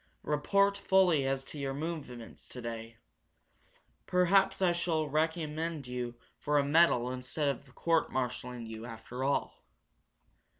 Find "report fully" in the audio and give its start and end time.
0.23-1.27